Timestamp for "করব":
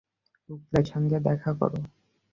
1.59-1.75